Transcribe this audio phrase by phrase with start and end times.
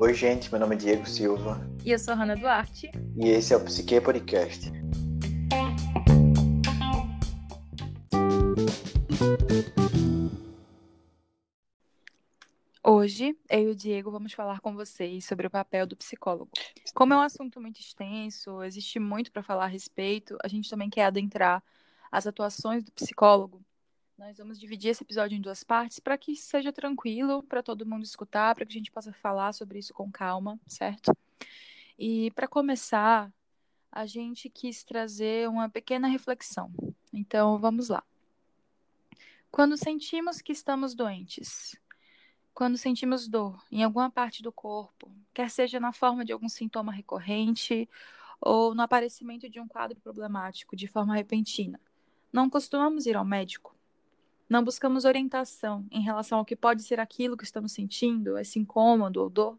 [0.00, 1.64] Oi, gente, meu nome é Diego Silva.
[1.84, 2.90] E eu sou Hanna Duarte.
[3.16, 4.70] E esse é o Psique Podcast.
[12.84, 16.50] Hoje, eu e o Diego vamos falar com vocês sobre o papel do psicólogo.
[16.94, 20.90] Como é um assunto muito extenso, existe muito para falar a respeito, a gente também
[20.90, 21.62] quer adentrar
[22.10, 23.64] as atuações do psicólogo.
[24.18, 28.04] Nós vamos dividir esse episódio em duas partes para que seja tranquilo para todo mundo
[28.04, 31.16] escutar, para que a gente possa falar sobre isso com calma, certo?
[31.98, 33.32] E para começar,
[33.90, 36.72] a gente quis trazer uma pequena reflexão.
[37.12, 38.04] Então, vamos lá.
[39.50, 41.76] Quando sentimos que estamos doentes,
[42.54, 46.92] quando sentimos dor em alguma parte do corpo, quer seja na forma de algum sintoma
[46.92, 47.88] recorrente
[48.40, 51.80] ou no aparecimento de um quadro problemático de forma repentina,
[52.32, 53.76] não costumamos ir ao médico?
[54.52, 59.22] Não buscamos orientação em relação ao que pode ser aquilo que estamos sentindo, esse incômodo
[59.22, 59.58] ou dor?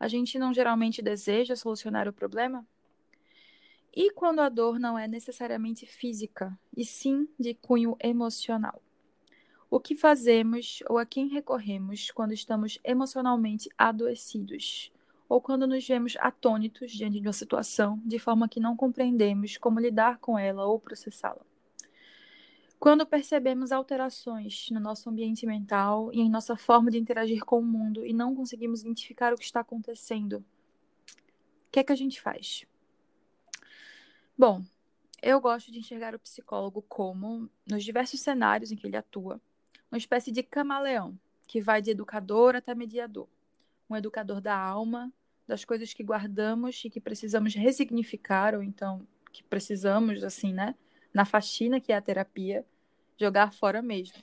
[0.00, 2.66] A gente não geralmente deseja solucionar o problema?
[3.94, 8.82] E quando a dor não é necessariamente física, e sim de cunho emocional?
[9.70, 14.90] O que fazemos ou a quem recorremos quando estamos emocionalmente adoecidos?
[15.28, 19.78] Ou quando nos vemos atônitos diante de uma situação de forma que não compreendemos como
[19.78, 21.46] lidar com ela ou processá-la?
[22.78, 27.64] Quando percebemos alterações no nosso ambiente mental e em nossa forma de interagir com o
[27.64, 30.44] mundo e não conseguimos identificar o que está acontecendo,
[31.68, 32.66] o que é que a gente faz?
[34.36, 34.62] Bom,
[35.22, 39.40] eu gosto de enxergar o psicólogo como, nos diversos cenários em que ele atua,
[39.90, 43.28] uma espécie de camaleão, que vai de educador até mediador.
[43.88, 45.12] Um educador da alma,
[45.46, 50.74] das coisas que guardamos e que precisamos resignificar, ou então que precisamos, assim, né,
[51.16, 52.62] na faxina que é a terapia,
[53.18, 54.22] jogar fora mesmo.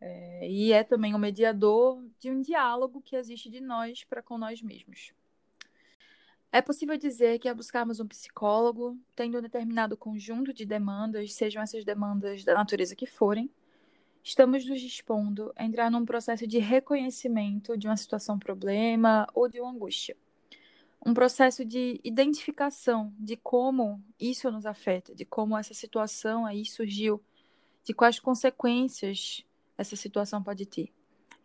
[0.00, 4.36] É, e é também um mediador de um diálogo que existe de nós para com
[4.36, 5.12] nós mesmos.
[6.50, 11.62] É possível dizer que ao buscarmos um psicólogo, tendo um determinado conjunto de demandas, sejam
[11.62, 13.48] essas demandas da natureza que forem,
[14.20, 19.60] estamos nos dispondo a entrar num processo de reconhecimento de uma situação problema ou de
[19.60, 20.16] uma angústia.
[21.04, 27.22] Um processo de identificação de como isso nos afeta, de como essa situação aí surgiu,
[27.82, 29.44] de quais consequências
[29.78, 30.92] essa situação pode ter.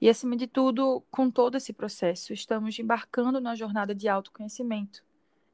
[0.01, 5.05] E, acima de tudo, com todo esse processo, estamos embarcando na jornada de autoconhecimento,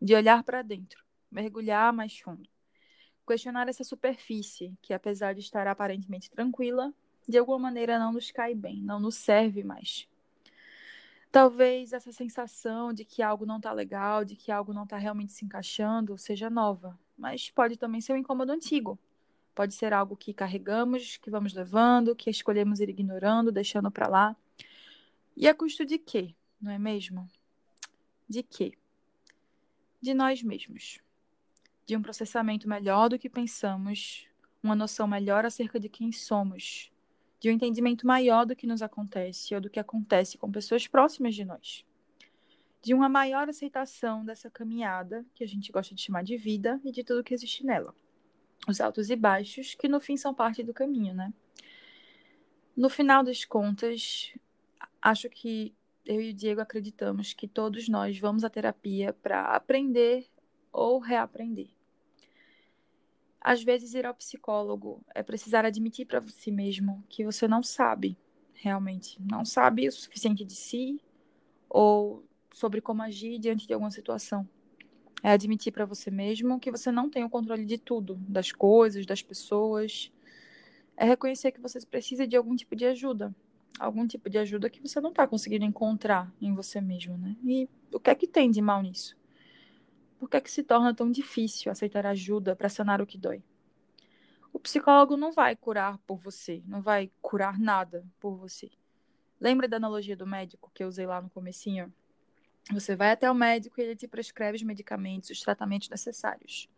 [0.01, 2.49] de olhar para dentro, mergulhar mais fundo,
[3.27, 6.91] questionar essa superfície que, apesar de estar aparentemente tranquila,
[7.29, 10.07] de alguma maneira não nos cai bem, não nos serve mais.
[11.31, 15.31] Talvez essa sensação de que algo não está legal, de que algo não está realmente
[15.31, 18.99] se encaixando, seja nova, mas pode também ser um incômodo antigo.
[19.55, 24.35] Pode ser algo que carregamos, que vamos levando, que escolhemos ir ignorando, deixando para lá.
[25.35, 26.35] E a custo de quê?
[26.61, 27.29] Não é mesmo?
[28.27, 28.73] De quê?
[30.01, 30.99] De nós mesmos.
[31.85, 34.27] De um processamento melhor do que pensamos,
[34.61, 36.90] uma noção melhor acerca de quem somos,
[37.41, 41.33] de um entendimento maior do que nos acontece ou do que acontece com pessoas próximas
[41.33, 41.83] de nós,
[42.83, 46.91] de uma maior aceitação dessa caminhada, que a gente gosta de chamar de vida, e
[46.91, 47.95] de tudo que existe nela.
[48.67, 51.33] Os altos e baixos, que no fim são parte do caminho, né?
[52.77, 54.31] No final das contas,
[55.01, 55.73] acho que
[56.05, 60.27] eu e o Diego acreditamos que todos nós vamos à terapia para aprender
[60.71, 61.69] ou reaprender.
[63.41, 68.15] Às vezes, ir ao psicólogo é precisar admitir para si mesmo que você não sabe,
[68.53, 71.01] realmente, não sabe o suficiente de si
[71.67, 74.47] ou sobre como agir diante de alguma situação.
[75.23, 79.05] É admitir para você mesmo que você não tem o controle de tudo, das coisas,
[79.07, 80.11] das pessoas.
[80.95, 83.33] É reconhecer que você precisa de algum tipo de ajuda,
[83.79, 87.35] algum tipo de ajuda que você não está conseguindo encontrar em você mesmo, né?
[87.43, 89.17] E o que é que tem de mal nisso?
[90.21, 93.41] Por que, é que se torna tão difícil aceitar ajuda para sanar o que dói?
[94.53, 98.69] O psicólogo não vai curar por você, não vai curar nada por você.
[99.39, 101.91] Lembra da analogia do médico que eu usei lá no comecinho?
[102.71, 106.69] Você vai até o médico e ele te prescreve os medicamentos, os tratamentos necessários.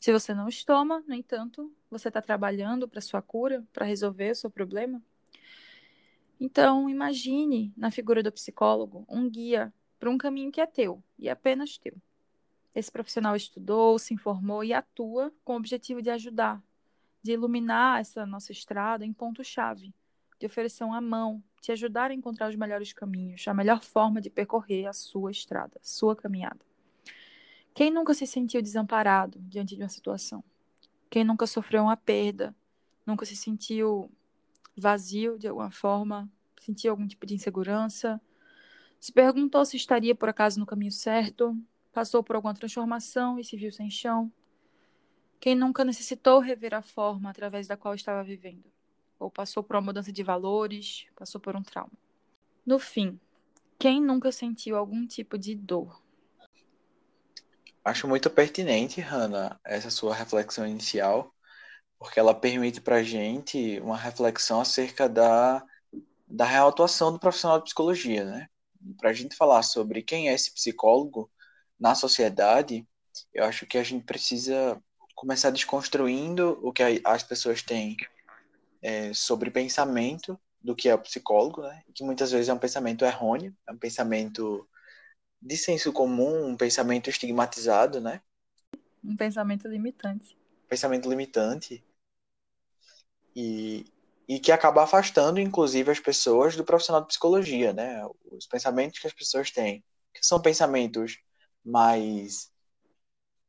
[0.00, 4.32] Se você não os toma, no entanto, você está trabalhando para sua cura, para resolver
[4.32, 5.00] o seu problema?
[6.40, 11.28] Então, imagine na figura do psicólogo um guia para um caminho que é teu e
[11.28, 11.96] apenas teu.
[12.78, 16.62] Esse profissional estudou, se informou e atua com o objetivo de ajudar,
[17.20, 19.92] de iluminar essa nossa estrada em ponto-chave,
[20.38, 24.30] de oferecer uma mão, te ajudar a encontrar os melhores caminhos, a melhor forma de
[24.30, 26.60] percorrer a sua estrada, a sua caminhada.
[27.74, 30.44] Quem nunca se sentiu desamparado diante de uma situação?
[31.10, 32.54] Quem nunca sofreu uma perda?
[33.04, 34.08] Nunca se sentiu
[34.76, 36.30] vazio de alguma forma,
[36.60, 38.20] sentiu algum tipo de insegurança,
[39.00, 41.60] se perguntou se estaria por acaso no caminho certo,
[41.92, 44.30] passou por alguma transformação e se viu sem chão.
[45.40, 48.64] Quem nunca necessitou rever a forma através da qual estava vivendo,
[49.18, 51.92] ou passou por uma mudança de valores, passou por um trauma.
[52.66, 53.18] No fim,
[53.78, 56.02] quem nunca sentiu algum tipo de dor?
[57.84, 61.32] Acho muito pertinente, Hannah, essa sua reflexão inicial,
[61.98, 65.64] porque ela permite para a gente uma reflexão acerca da,
[66.26, 68.48] da real atuação do profissional de psicologia, né?
[68.98, 71.30] Para a gente falar sobre quem é esse psicólogo
[71.78, 72.86] na sociedade,
[73.32, 74.80] eu acho que a gente precisa
[75.14, 77.96] começar desconstruindo o que as pessoas têm
[78.82, 81.82] é, sobre pensamento do que é o psicólogo, né?
[81.94, 84.68] Que muitas vezes é um pensamento errôneo, é um pensamento
[85.40, 88.20] de senso comum, um pensamento estigmatizado, né?
[89.02, 90.36] Um pensamento limitante.
[90.68, 91.84] Pensamento limitante.
[93.34, 93.86] E,
[94.26, 98.04] e que acaba afastando, inclusive, as pessoas do profissional de psicologia, né?
[98.32, 101.18] Os pensamentos que as pessoas têm, que são pensamentos
[101.64, 102.50] mais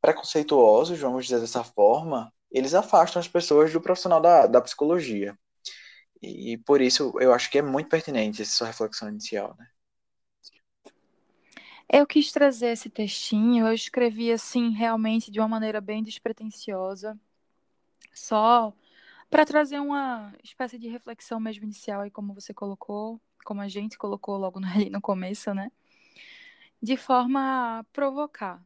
[0.01, 5.37] preconceituosos, vamos dizer dessa forma, eles afastam as pessoas do profissional da, da psicologia.
[6.21, 9.67] E, e por isso eu acho que é muito pertinente essa sua reflexão inicial, né?
[11.91, 17.19] Eu quis trazer esse textinho, eu escrevi assim, realmente de uma maneira bem despretensiosa,
[18.13, 18.71] só
[19.29, 23.97] para trazer uma espécie de reflexão mesmo inicial, aí como você colocou, como a gente
[23.97, 25.71] colocou logo ali no começo, né?
[26.81, 28.63] De forma a provocar,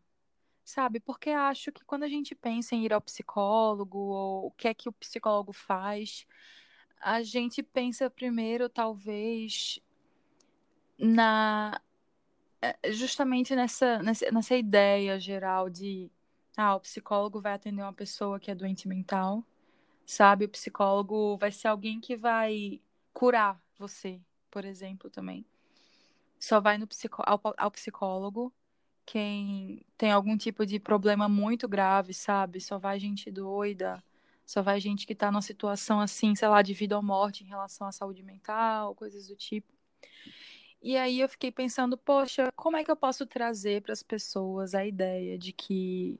[0.63, 0.99] sabe?
[0.99, 4.73] Porque acho que quando a gente pensa em ir ao psicólogo, ou o que é
[4.73, 6.25] que o psicólogo faz,
[7.01, 9.79] a gente pensa primeiro, talvez,
[10.97, 11.81] na
[12.61, 16.09] é, justamente nessa, nessa, nessa ideia geral de
[16.55, 19.43] ah, o psicólogo vai atender uma pessoa que é doente mental,
[20.05, 20.45] sabe?
[20.45, 22.81] O psicólogo vai ser alguém que vai
[23.13, 25.45] curar você, por exemplo, também.
[26.43, 28.53] Só vai no psico ao, ao psicólogo
[29.05, 32.59] quem tem algum tipo de problema muito grave, sabe?
[32.59, 34.03] Só vai gente doida,
[34.45, 37.47] só vai gente que tá numa situação assim, sei lá, de vida ou morte em
[37.47, 39.71] relação à saúde mental, coisas do tipo.
[40.81, 44.75] E aí eu fiquei pensando, poxa, como é que eu posso trazer para as pessoas
[44.75, 46.19] a ideia de que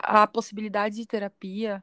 [0.00, 1.80] a possibilidade de terapia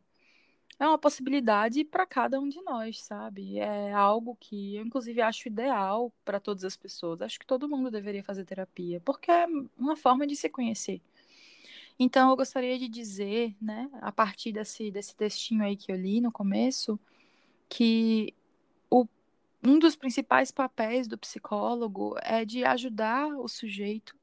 [0.80, 3.60] é uma possibilidade para cada um de nós, sabe?
[3.60, 7.22] É algo que eu, inclusive, acho ideal para todas as pessoas.
[7.22, 9.46] Acho que todo mundo deveria fazer terapia, porque é
[9.78, 11.02] uma forma de se conhecer.
[11.98, 16.20] Então, eu gostaria de dizer, né, a partir desse, desse textinho aí que eu li
[16.20, 17.00] no começo,
[17.70, 18.34] que
[18.90, 19.08] o
[19.64, 24.16] um dos principais papéis do psicólogo é de ajudar o sujeito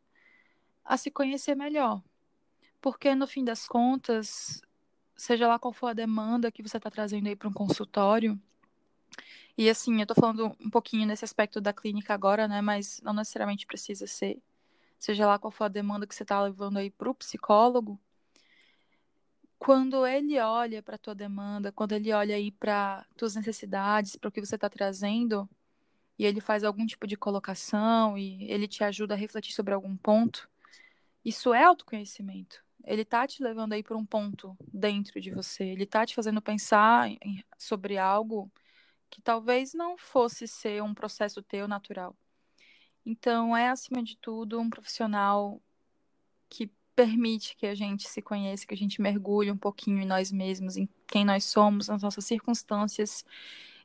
[0.84, 2.02] a se conhecer melhor.
[2.80, 4.62] Porque, no fim das contas,
[5.22, 8.36] seja lá qual for a demanda que você está trazendo aí para um consultório,
[9.56, 12.60] e assim, eu estou falando um pouquinho nesse aspecto da clínica agora, né?
[12.60, 14.42] Mas não necessariamente precisa ser.
[14.98, 18.00] Seja lá qual for a demanda que você está levando aí para o psicólogo,
[19.58, 24.28] quando ele olha para a tua demanda, quando ele olha aí para tuas necessidades, para
[24.28, 25.48] o que você está trazendo,
[26.18, 29.96] e ele faz algum tipo de colocação e ele te ajuda a refletir sobre algum
[29.96, 30.48] ponto,
[31.24, 32.64] isso é autoconhecimento.
[32.84, 35.64] Ele tá te levando aí para um ponto dentro de você.
[35.64, 38.50] Ele tá te fazendo pensar em, sobre algo
[39.08, 42.16] que talvez não fosse ser um processo teu natural.
[43.04, 45.60] Então, é acima de tudo um profissional
[46.48, 50.30] que permite que a gente se conheça, que a gente mergulhe um pouquinho em nós
[50.30, 53.24] mesmos, em quem nós somos, nas nossas circunstâncias.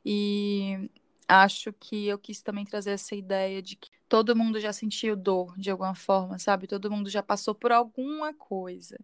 [0.04, 0.90] E
[1.28, 5.56] acho que eu quis também trazer essa ideia de que todo mundo já sentiu dor
[5.58, 6.66] de alguma forma, sabe?
[6.66, 8.98] Todo mundo já passou por alguma coisa.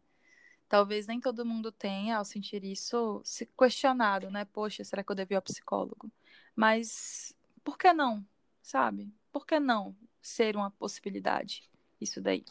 [0.68, 4.44] Talvez nem todo mundo tenha, ao sentir isso, se questionado, né?
[4.46, 6.10] Poxa, será que eu devia ao psicólogo?
[6.56, 8.26] Mas por que não?
[8.62, 9.12] Sabe?
[9.32, 11.68] Por que não ser uma possibilidade?
[12.00, 12.44] Isso daí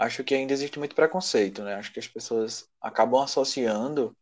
[0.00, 1.74] acho que ainda existe muito preconceito, né?
[1.74, 4.16] Acho que as pessoas acabam associando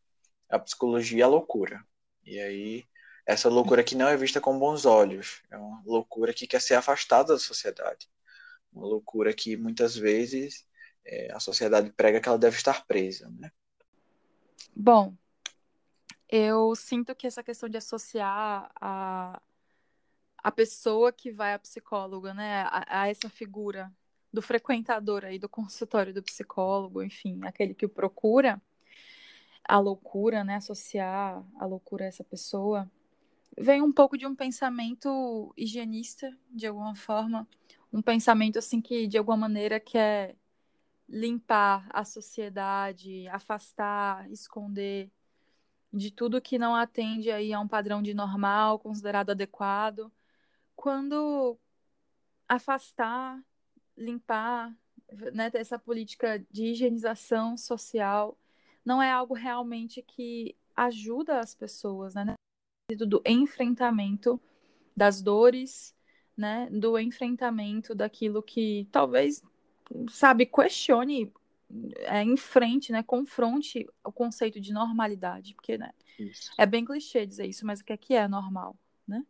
[0.51, 1.85] a psicologia à loucura.
[2.25, 2.85] E aí,
[3.29, 5.43] essa loucura que não é vista com bons olhos.
[5.51, 8.09] É uma loucura que quer ser afastada da sociedade.
[8.73, 10.67] Uma loucura que muitas vezes
[11.05, 13.53] é, a sociedade prega que ela deve estar presa, né?
[14.75, 15.15] Bom,
[16.27, 19.43] eu sinto que essa questão de associar a,
[20.39, 23.93] a pessoa que vai a psicóloga, né, a, a essa figura
[24.33, 28.59] do frequentador aí do consultório do psicólogo, enfim, aquele que o procura,
[29.65, 32.91] a loucura, né, associar a loucura a essa pessoa,
[33.61, 37.47] vem um pouco de um pensamento higienista, de alguma forma,
[37.93, 40.37] um pensamento assim que de alguma maneira quer
[41.09, 45.11] limpar a sociedade, afastar, esconder
[45.93, 50.13] de tudo que não atende aí a um padrão de normal considerado adequado,
[50.77, 51.59] quando
[52.47, 53.43] afastar,
[53.97, 54.73] limpar,
[55.33, 58.39] né, essa política de higienização social
[58.85, 62.38] não é algo realmente que ajuda as pessoas, né?
[62.97, 64.41] Do enfrentamento
[64.97, 65.95] das dores,
[66.37, 66.69] né?
[66.71, 69.43] Do enfrentamento daquilo que talvez,
[70.09, 71.31] sabe, questione
[71.97, 73.03] é, em frente, né?
[73.03, 75.93] Confronte o conceito de normalidade, porque, né?
[76.19, 76.51] Isso.
[76.57, 78.75] É bem clichê dizer isso, mas o que é que é normal,
[79.07, 79.25] né?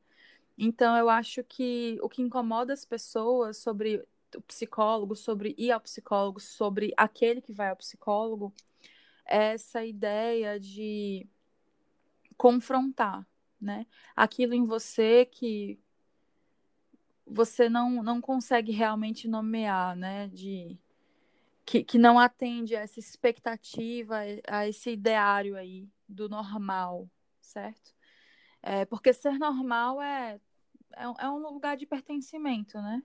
[0.56, 4.04] Então, eu acho que o que incomoda as pessoas sobre
[4.36, 8.54] o psicólogo, sobre ir ao psicólogo, sobre aquele que vai ao psicólogo,
[9.26, 11.26] é essa ideia de
[12.36, 13.26] confrontar,
[13.60, 13.86] né?
[14.14, 15.78] Aquilo em você que
[17.26, 20.28] você não, não consegue realmente nomear, né?
[20.28, 20.78] De
[21.64, 27.08] que, que não atende a essa expectativa, a esse ideário aí do normal,
[27.40, 27.94] certo?
[28.62, 30.40] É, porque ser normal é,
[30.96, 33.02] é, é um lugar de pertencimento, né?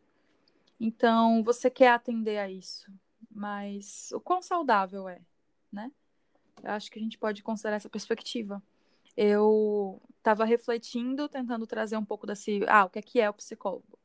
[0.79, 2.91] Então, você quer atender a isso,
[3.29, 5.21] mas o quão saudável é,
[5.71, 5.91] né?
[6.63, 8.63] Eu acho que a gente pode considerar essa perspectiva.
[9.15, 12.61] Eu estava refletindo, tentando trazer um pouco desse.
[12.67, 13.99] Ah, o que é que é o psicólogo?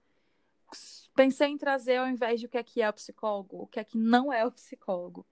[1.14, 3.80] Pensei em trazer, ao invés de o que é que é o psicólogo, o que
[3.80, 5.26] é que não é o psicólogo.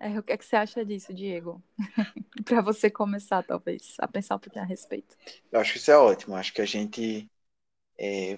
[0.00, 1.62] É, o que é que você acha disso, Diego?
[2.44, 5.16] Para você começar, talvez, a pensar um pouquinho a respeito.
[5.50, 6.36] Eu acho que isso é ótimo.
[6.36, 7.28] Acho que a gente
[7.98, 8.36] é,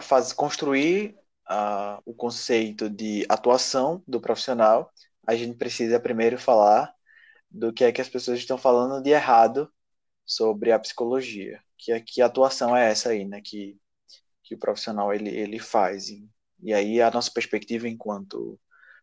[0.00, 1.16] faz, construir
[1.48, 4.92] uh, o conceito de atuação do profissional,
[5.26, 6.92] a gente precisa primeiro falar
[7.50, 9.72] do que é que as pessoas estão falando de errado
[10.30, 13.76] sobre a psicologia, que aqui a atuação é essa aí, né, que,
[14.44, 16.08] que o profissional ele, ele faz.
[16.08, 16.30] E,
[16.62, 18.60] e aí a nossa perspectiva enquanto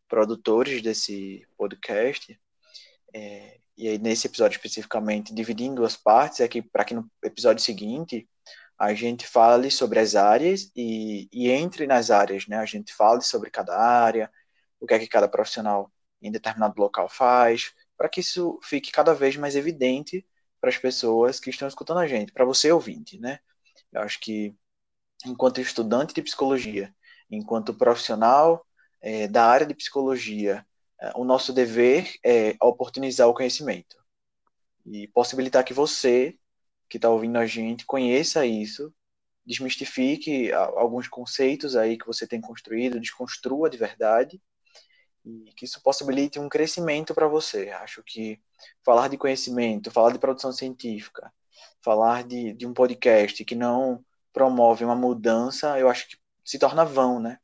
[0.07, 2.39] produtores desse podcast,
[3.13, 7.11] é, e aí nesse episódio especificamente, dividindo em duas partes, é que para que no
[7.21, 8.25] episódio seguinte
[8.79, 13.21] a gente fale sobre as áreas e, e entre nas áreas, né, a gente fale
[13.21, 14.31] sobre cada área,
[14.79, 15.91] o que é que cada profissional
[16.21, 20.25] em determinado local faz, para que isso fique cada vez mais evidente
[20.59, 23.39] para as pessoas que estão escutando a gente, para você ouvinte, né?
[23.91, 24.55] Eu acho que
[25.25, 26.93] enquanto estudante de psicologia,
[27.29, 28.65] enquanto profissional
[29.01, 30.65] é, da área de psicologia,
[30.99, 33.97] é, o nosso dever é oportunizar o conhecimento
[34.85, 36.37] e possibilitar que você
[36.89, 38.93] que está ouvindo a gente conheça isso,
[39.45, 44.41] desmistifique alguns conceitos aí que você tem construído, desconstrua de verdade
[45.27, 47.69] e que isso possibilite um crescimento para você.
[47.69, 48.39] Acho que
[48.83, 51.33] falar de conhecimento, falar de produção científica,
[51.81, 56.85] falar de, de um podcast que não promove uma mudança, eu acho que se torna
[56.85, 57.39] vão, né?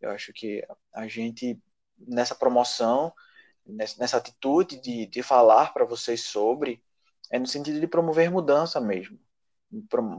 [0.00, 0.62] Eu acho que
[0.92, 1.58] a gente,
[1.96, 3.12] nessa promoção,
[3.66, 6.82] nessa, atitude de, de falar para vocês sobre,
[7.30, 9.18] é no sentido de promover mudança mesmo.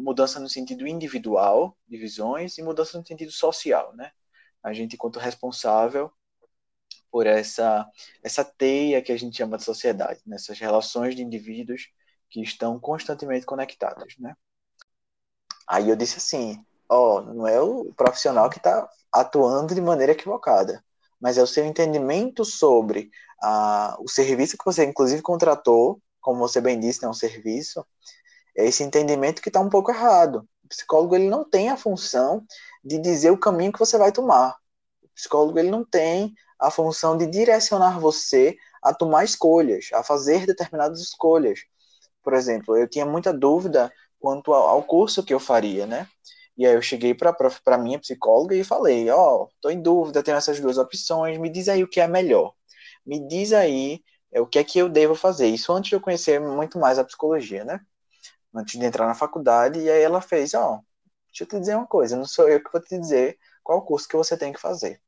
[0.02, 4.12] Mudança no sentido individual, de visões, e mudança no sentido social, né?
[4.64, 6.12] A gente, enquanto responsável,
[7.16, 7.90] por essa,
[8.22, 10.66] essa teia que a gente chama de sociedade, nessas né?
[10.66, 11.88] relações de indivíduos
[12.30, 14.36] que estão constantemente conectados, né?
[15.66, 20.12] Aí eu disse assim, ó, oh, não é o profissional que está atuando de maneira
[20.12, 20.84] equivocada,
[21.18, 23.10] mas é o seu entendimento sobre
[23.42, 27.88] a, o serviço que você inclusive contratou, como você bem disse, é um serviço,
[28.58, 30.46] é esse entendimento que está um pouco errado.
[30.66, 32.46] O psicólogo ele não tem a função
[32.84, 34.58] de dizer o caminho que você vai tomar.
[35.02, 40.46] O psicólogo ele não tem a função de direcionar você a tomar escolhas, a fazer
[40.46, 41.60] determinadas escolhas.
[42.24, 46.08] Por exemplo, eu tinha muita dúvida quanto ao curso que eu faria, né?
[46.58, 47.36] E aí eu cheguei para
[47.68, 51.50] a minha psicóloga e falei, ó, oh, tô em dúvida, tenho essas duas opções, me
[51.50, 52.54] diz aí o que é melhor.
[53.06, 55.48] Me diz aí é, o que é que eu devo fazer.
[55.48, 57.80] Isso antes de eu conhecer muito mais a psicologia, né?
[58.54, 60.86] Antes de entrar na faculdade, e aí ela fez, ó, oh,
[61.28, 64.08] deixa eu te dizer uma coisa, não sou eu que vou te dizer qual curso
[64.08, 65.02] que você tem que fazer.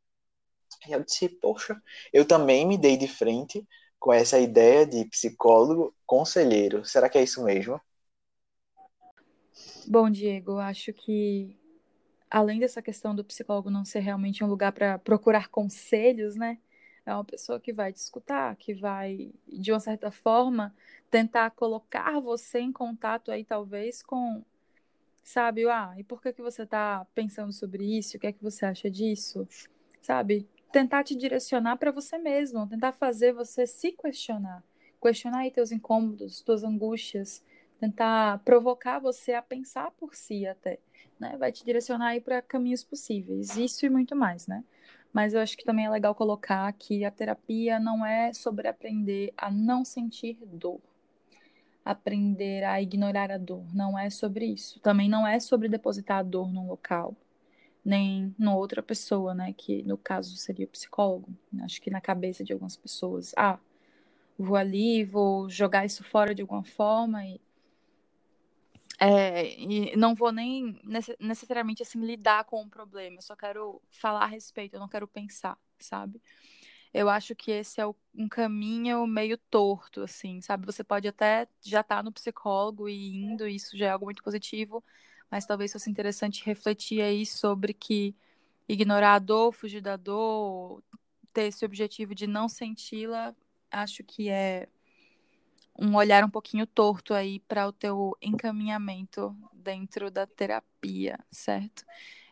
[0.88, 1.82] E eu disse, poxa,
[2.14, 3.66] eu também me dei de frente
[4.00, 6.86] com essa ideia de psicólogo conselheiro.
[6.86, 7.80] Será que é isso mesmo?
[9.88, 11.56] Bom, Diego, acho que
[12.30, 16.58] além dessa questão do psicólogo não ser realmente um lugar para procurar conselhos, né?
[17.06, 20.76] É uma pessoa que vai te escutar, que vai, de uma certa forma,
[21.10, 24.44] tentar colocar você em contato aí, talvez, com,
[25.24, 28.18] sabe, ah, e por que, que você está pensando sobre isso?
[28.18, 29.48] O que é que você acha disso?
[30.02, 30.48] Sabe?
[30.72, 34.64] Tentar te direcionar para você mesmo, tentar fazer você se questionar,
[35.02, 37.44] questionar aí teus incômodos, tuas angústias,
[37.80, 40.80] tentar provocar você a pensar por si até,
[41.20, 41.38] né?
[41.38, 44.64] Vai te direcionar aí para caminhos possíveis, isso e muito mais, né?
[45.14, 49.34] Mas eu acho que também é legal colocar que a terapia não é sobre aprender
[49.38, 50.82] a não sentir dor.
[51.84, 53.64] aprender a ignorar a dor.
[53.74, 54.80] Não é sobre isso.
[54.82, 57.16] Também não é sobre depositar a dor num local,
[57.88, 59.54] nem em outra pessoa, né?
[59.54, 61.30] Que no caso seria o psicólogo.
[61.62, 63.58] Acho que na cabeça de algumas pessoas, ah,
[64.38, 67.40] vou ali, vou jogar isso fora de alguma forma e
[69.00, 70.82] é, e não vou nem
[71.20, 75.08] necessariamente assim lidar com o problema, eu só quero falar a respeito, eu não quero
[75.08, 76.20] pensar, sabe?
[76.92, 80.66] Eu acho que esse é um caminho meio torto, assim, sabe?
[80.66, 84.24] Você pode até já estar tá no psicólogo e indo, isso já é algo muito
[84.24, 84.84] positivo,
[85.30, 88.16] mas talvez fosse interessante refletir aí sobre que
[88.68, 90.84] ignorar a dor, fugir da dor,
[91.34, 93.36] ter esse objetivo de não senti-la,
[93.72, 94.68] acho que é
[95.80, 101.86] um olhar um pouquinho torto aí para o teu encaminhamento dentro da terapia, certo?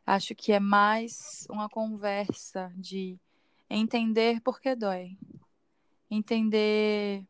[0.06, 3.20] Acho que é mais uma conversa de
[3.70, 5.18] entender por que dói,
[6.10, 7.24] entender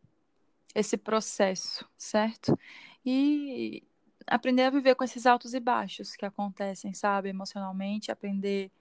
[0.74, 2.58] esse processo, certo?
[3.06, 3.84] E
[4.28, 8.72] aprender a viver com esses altos e baixos que acontecem, sabe, emocionalmente, aprender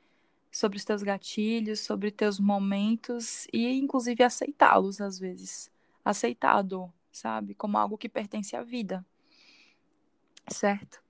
[0.51, 5.71] sobre os teus gatilhos, sobre teus momentos e inclusive aceitá-los às vezes.
[6.05, 7.55] Aceitar dor, sabe?
[7.55, 9.05] Como algo que pertence à vida.
[10.49, 11.03] Certo?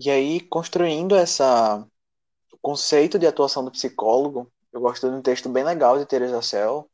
[0.00, 1.86] E aí, construindo essa
[2.52, 6.42] o conceito de atuação do psicólogo, eu gosto de um texto bem legal de Teresa
[6.42, 6.90] Sell,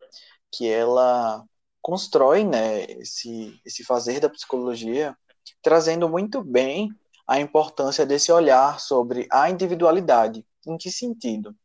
[0.53, 1.45] que ela
[1.81, 5.17] constrói, né, esse esse fazer da psicologia,
[5.63, 6.91] trazendo muito bem
[7.27, 10.45] a importância desse olhar sobre a individualidade.
[10.67, 11.57] Em que sentido?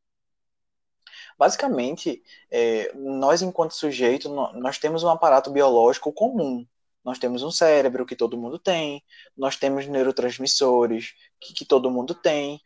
[1.38, 6.66] Basicamente, é, nós, enquanto sujeito, nós temos um aparato biológico comum.
[7.04, 9.02] Nós temos um cérebro que todo mundo tem,
[9.36, 12.60] nós temos neurotransmissores que, que todo mundo tem,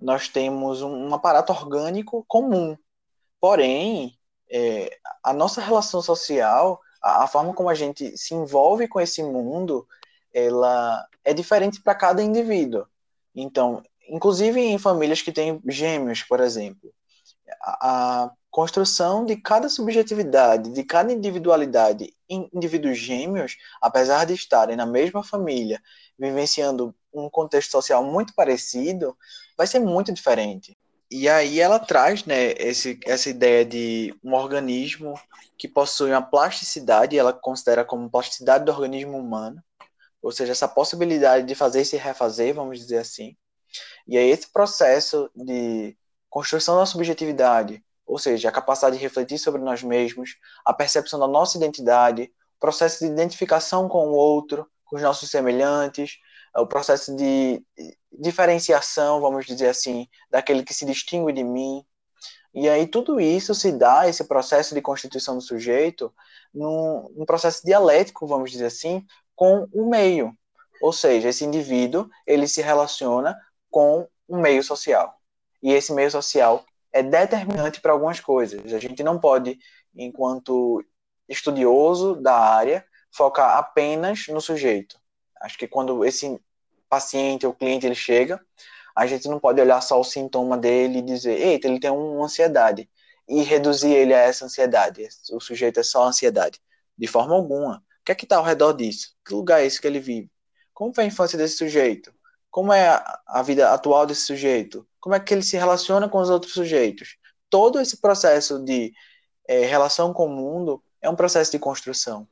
[0.00, 2.76] nós temos um, um aparato orgânico comum.
[3.40, 4.18] Porém,
[4.50, 9.22] é, a nossa relação social, a, a, forma como a gente se envolve com esse
[9.22, 9.86] mundo,
[10.32, 12.86] ela é diferente para cada indivíduo.
[13.34, 16.92] Então, inclusive em famílias que têm gêmeos, por exemplo,
[17.62, 24.84] a, construção de cada subjetividade, de cada individualidade em indivíduos gêmeos, apesar de estarem na
[24.84, 25.82] mesma família,
[26.18, 29.16] vivenciando um contexto social muito parecido,
[29.56, 30.76] vai ser muito diferente.
[31.10, 35.18] E aí ela traz né, esse, essa ideia de um organismo
[35.56, 39.62] que possui uma plasticidade, ela considera como plasticidade do organismo humano,
[40.22, 43.36] ou seja, essa possibilidade de fazer e se refazer, vamos dizer assim.
[44.06, 45.96] E aí esse processo de
[46.30, 51.26] construção da subjetividade, ou seja, a capacidade de refletir sobre nós mesmos, a percepção da
[51.26, 56.18] nossa identidade, o processo de identificação com o outro, com os nossos semelhantes,
[56.54, 57.64] o processo de
[58.12, 61.84] diferenciação, vamos dizer assim, daquele que se distingue de mim.
[62.54, 66.14] E aí tudo isso se dá, esse processo de constituição do sujeito,
[66.52, 69.06] num, num processo dialético, vamos dizer assim,
[69.42, 70.32] com o meio.
[70.80, 73.36] Ou seja, esse indivíduo, ele se relaciona
[73.68, 75.20] com um meio social
[75.60, 78.72] e esse meio social é determinante para algumas coisas.
[78.72, 79.58] A gente não pode,
[79.96, 80.84] enquanto
[81.28, 84.96] estudioso da área, focar apenas no sujeito.
[85.40, 86.40] Acho que quando esse
[86.88, 88.40] paciente ou cliente ele chega,
[88.94, 92.24] a gente não pode olhar só o sintoma dele e dizer, eita, ele tem uma
[92.24, 92.88] ansiedade,
[93.28, 95.08] e reduzir ele a essa ansiedade.
[95.32, 96.60] O sujeito é só ansiedade.
[96.96, 97.82] De forma alguma.
[98.02, 99.14] O que é que está ao redor disso?
[99.24, 100.30] Que lugar é esse que ele vive?
[100.74, 102.12] Como foi a infância desse sujeito?
[102.50, 104.86] Como é a vida atual desse sujeito?
[105.02, 107.16] como é que ele se relaciona com os outros sujeitos.
[107.50, 108.94] Todo esse processo de
[109.48, 112.26] é, relação com o mundo é um processo de construção,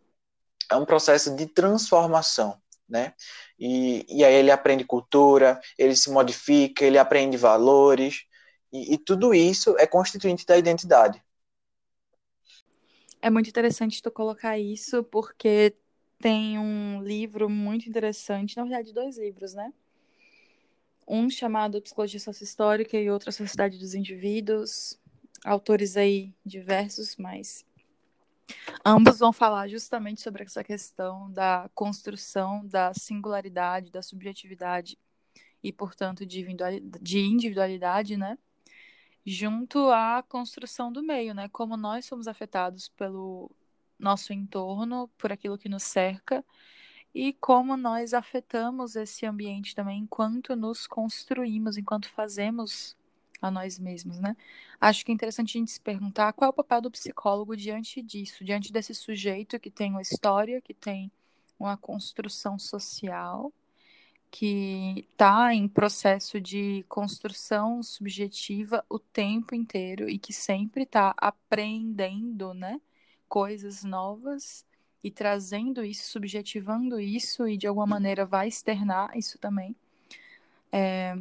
[0.70, 2.56] é um processo de transformação,
[2.88, 3.12] né?
[3.58, 8.22] E, e aí ele aprende cultura, ele se modifica, ele aprende valores,
[8.72, 11.20] e, e tudo isso é constituinte da identidade.
[13.22, 15.74] É muito interessante tu colocar isso, porque
[16.18, 19.72] tem um livro muito interessante, na verdade, dois livros, né?
[21.10, 24.96] um chamado Psicologia Sociohistórica e outro Sociedade dos Indivíduos,
[25.44, 27.66] autores aí diversos, mas
[28.84, 34.96] ambos vão falar justamente sobre essa questão da construção da singularidade, da subjetividade
[35.64, 38.38] e, portanto, de individualidade, né?
[39.24, 41.48] Junto à construção do meio, né?
[41.48, 43.50] Como nós somos afetados pelo
[43.98, 46.44] nosso entorno, por aquilo que nos cerca
[47.14, 52.96] e como nós afetamos esse ambiente também enquanto nos construímos, enquanto fazemos
[53.42, 54.36] a nós mesmos, né?
[54.80, 58.02] Acho que é interessante a gente se perguntar qual é o papel do psicólogo diante
[58.02, 61.10] disso, diante desse sujeito que tem uma história, que tem
[61.58, 63.52] uma construção social,
[64.30, 72.54] que está em processo de construção subjetiva o tempo inteiro e que sempre está aprendendo,
[72.54, 72.80] né?
[73.28, 74.64] Coisas novas
[75.02, 79.74] e trazendo isso, subjetivando isso e de alguma maneira vai externar isso também.
[80.70, 81.16] É,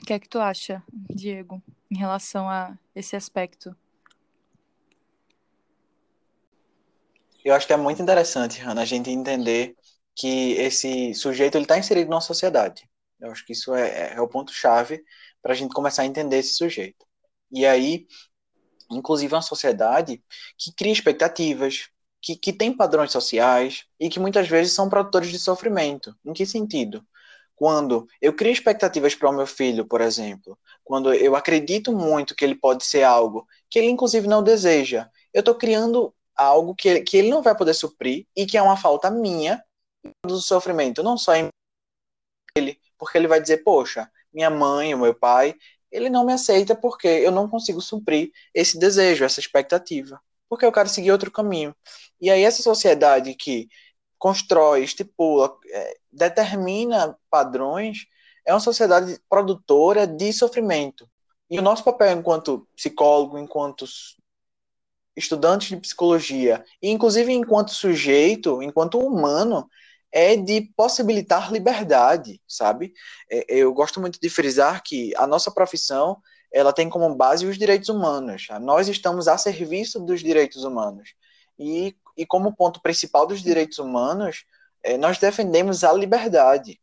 [0.00, 3.74] o que é que tu acha, Diego, em relação a esse aspecto?
[7.42, 9.76] Eu acho que é muito interessante, Hannah, a gente entender
[10.14, 12.88] que esse sujeito ele está inserido na sociedade.
[13.20, 15.02] Eu acho que isso é, é o ponto-chave
[15.42, 17.04] para a gente começar a entender esse sujeito.
[17.50, 18.06] E aí,
[18.90, 20.22] inclusive, uma sociedade
[20.58, 21.88] que cria expectativas,
[22.20, 26.14] que, que tem padrões sociais e que muitas vezes são produtores de sofrimento.
[26.24, 27.04] Em que sentido?
[27.54, 32.44] Quando eu crio expectativas para o meu filho, por exemplo, quando eu acredito muito que
[32.44, 37.16] ele pode ser algo que ele, inclusive, não deseja, eu estou criando algo que que
[37.16, 39.62] ele não vai poder suprir e que é uma falta minha
[40.26, 41.48] do sofrimento, não só em
[42.56, 45.54] ele, porque ele vai dizer, poxa, minha mãe, o meu pai,
[45.90, 50.20] ele não me aceita porque eu não consigo suprir esse desejo, essa expectativa
[50.54, 51.74] porque eu quero seguir outro caminho.
[52.20, 53.68] E aí essa sociedade que
[54.18, 58.06] constrói, estipula, é, determina padrões,
[58.46, 61.08] é uma sociedade produtora de sofrimento.
[61.50, 63.84] E o nosso papel enquanto psicólogo, enquanto
[65.16, 69.68] estudantes de psicologia, e inclusive enquanto sujeito, enquanto humano,
[70.14, 72.94] é de possibilitar liberdade, sabe?
[73.28, 76.18] É, eu gosto muito de frisar que a nossa profissão
[76.52, 78.46] ela tem como base os direitos humanos.
[78.60, 81.14] Nós estamos a serviço dos direitos humanos.
[81.58, 84.44] E, e como ponto principal dos direitos humanos,
[84.84, 86.80] é, nós defendemos a liberdade.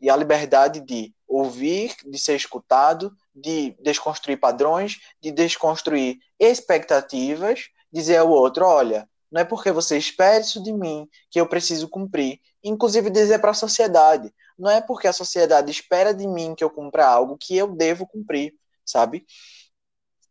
[0.00, 8.16] E a liberdade de ouvir, de ser escutado, de desconstruir padrões, de desconstruir expectativas, dizer
[8.16, 12.40] ao outro: olha, não é porque você espera isso de mim que eu preciso cumprir.
[12.62, 16.70] Inclusive dizer para a sociedade: não é porque a sociedade espera de mim que eu
[16.70, 19.24] cumpra algo que eu devo cumprir sabe?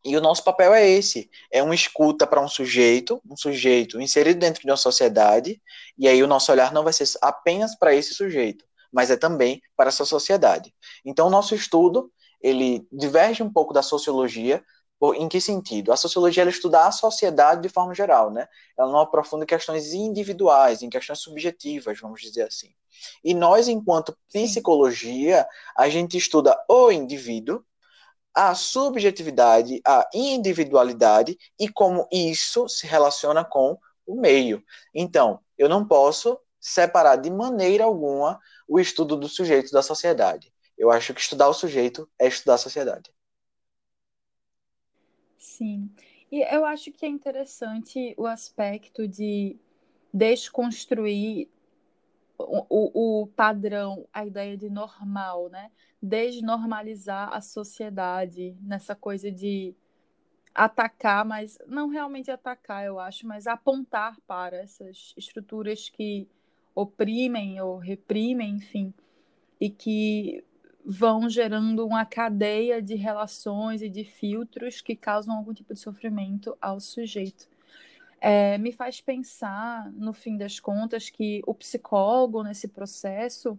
[0.04, 4.40] E o nosso papel é esse: é uma escuta para um sujeito, um sujeito inserido
[4.40, 5.62] dentro de uma sociedade,
[5.98, 9.62] e aí o nosso olhar não vai ser apenas para esse sujeito, mas é também
[9.76, 10.74] para essa sociedade.
[11.06, 12.12] Então, o nosso estudo
[12.42, 14.64] ele diverge um pouco da sociologia.
[15.16, 15.92] Em que sentido?
[15.92, 18.48] A sociologia ela estuda a sociedade de forma geral, né?
[18.78, 22.72] Ela não aprofunda questões individuais, em questões subjetivas, vamos dizer assim.
[23.24, 27.66] E nós, enquanto psicologia, a gente estuda o indivíduo,
[28.32, 34.64] a subjetividade, a individualidade e como isso se relaciona com o meio.
[34.94, 40.54] Então, eu não posso separar de maneira alguma o estudo do sujeito da sociedade.
[40.78, 43.12] Eu acho que estudar o sujeito é estudar a sociedade.
[45.42, 45.90] Sim.
[46.32, 49.58] E eu acho que é interessante o aspecto de
[50.14, 51.50] desconstruir
[52.38, 55.72] o, o, padrão, a ideia de normal, né?
[56.00, 59.74] Desnormalizar a sociedade nessa coisa de
[60.54, 66.28] atacar, mas não realmente atacar, eu acho, mas apontar para essas estruturas que
[66.76, 68.94] oprimem ou reprimem, enfim,
[69.60, 70.44] e que
[70.86, 76.58] vão gerando uma cadeia de relações e de filtros que causam algum tipo de sofrimento
[76.62, 77.48] ao sujeito.
[78.20, 83.58] É, me faz pensar, no fim das contas, que o psicólogo nesse processo,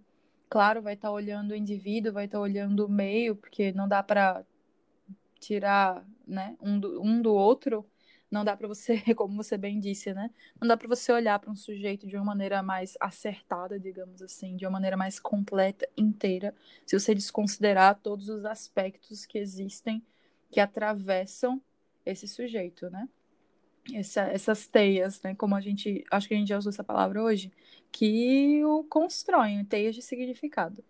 [0.48, 3.88] claro, vai estar tá olhando o indivíduo, vai estar tá olhando o meio, porque não
[3.88, 4.44] dá para
[5.40, 7.84] tirar né, um, do, um do outro,
[8.32, 10.30] não dá para você, como você bem disse, né?
[10.60, 14.56] Não dá para você olhar para um sujeito de uma maneira mais acertada, digamos assim,
[14.56, 16.54] de uma maneira mais completa, inteira,
[16.86, 20.02] se você desconsiderar todos os aspectos que existem
[20.50, 21.62] que atravessam
[22.04, 23.08] esse sujeito, né?
[23.94, 25.34] essa, essas teias, né?
[25.34, 27.50] Como a gente, acho que a gente já usou essa palavra hoje,
[27.90, 30.84] que o constroem, teias de significado.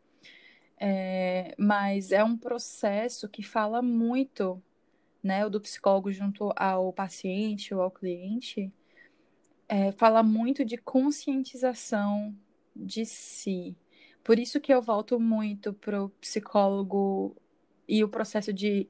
[0.79, 4.61] É, mas é um processo que fala muito,
[5.23, 5.47] né?
[5.47, 8.73] O do psicólogo junto ao paciente ou ao cliente,
[9.69, 12.35] é, fala muito de conscientização
[12.75, 13.77] de si.
[14.25, 17.37] Por isso que eu volto muito para o psicólogo
[17.89, 18.89] e o processo de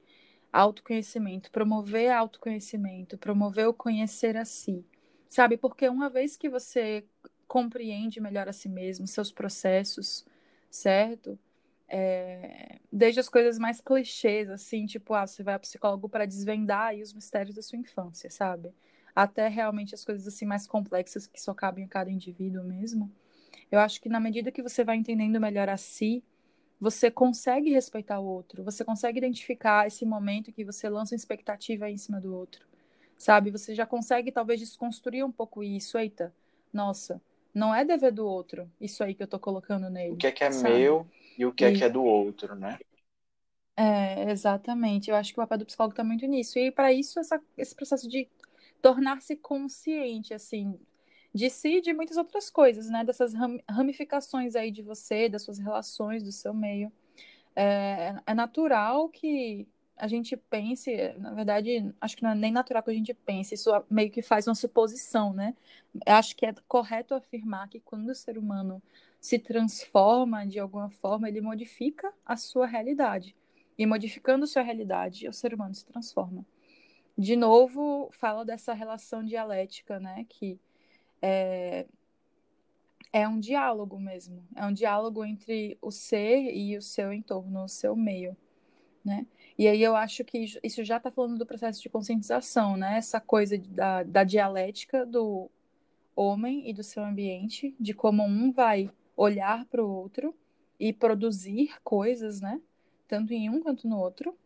[0.52, 4.84] autoconhecimento, promover autoconhecimento, promover o conhecer a si,
[5.28, 5.56] sabe?
[5.56, 7.04] Porque uma vez que você
[7.48, 10.26] compreende melhor a si mesmo, seus processos,
[10.70, 11.38] certo?
[11.88, 16.88] É, desde as coisas mais clichês, assim, tipo, ah, você vai ao psicólogo para desvendar
[16.88, 18.72] aí os mistérios da sua infância, sabe?
[19.14, 23.10] Até realmente as coisas assim mais complexas que só cabem a cada indivíduo mesmo.
[23.70, 26.22] Eu acho que na medida que você vai entendendo melhor a si,
[26.80, 31.88] você consegue respeitar o outro, você consegue identificar esse momento que você lança uma expectativa
[31.88, 32.66] em cima do outro,
[33.16, 33.50] sabe?
[33.50, 36.34] Você já consegue talvez desconstruir um pouco isso, eita,
[36.72, 37.20] nossa,
[37.54, 40.14] não é dever do outro, isso aí que eu tô colocando nele.
[40.14, 40.74] O que é que é sabe?
[40.74, 41.06] meu
[41.38, 42.78] e o que é que é do outro, né?
[43.76, 45.10] É, exatamente.
[45.10, 46.58] Eu acho que o papel do psicólogo tá muito nisso.
[46.58, 48.28] E para isso, essa, esse processo de
[48.80, 50.78] tornar-se consciente, assim,
[51.34, 53.04] de si e de muitas outras coisas, né?
[53.04, 53.32] Dessas
[53.68, 56.92] ramificações aí de você, das suas relações, do seu meio.
[57.56, 59.66] É, é natural que
[59.96, 63.54] a gente pense, na verdade, acho que não é nem natural que a gente pense,
[63.54, 65.54] isso meio que faz uma suposição, né?
[66.06, 68.82] Acho que é correto afirmar que quando o ser humano
[69.22, 73.36] se transforma de alguma forma, ele modifica a sua realidade.
[73.78, 76.44] E modificando sua realidade, o ser humano se transforma.
[77.16, 80.26] De novo, fala dessa relação dialética, né?
[80.28, 80.58] Que
[81.22, 81.86] é,
[83.12, 84.44] é um diálogo mesmo.
[84.56, 88.36] É um diálogo entre o ser e o seu entorno, o seu meio,
[89.04, 89.24] né?
[89.56, 92.96] E aí eu acho que isso já está falando do processo de conscientização, né?
[92.96, 95.48] Essa coisa da, da dialética do
[96.16, 100.34] homem e do seu ambiente, de como um vai olhar para o outro
[100.78, 102.60] e produzir coisas, né?
[103.06, 104.36] Tanto em um quanto no outro.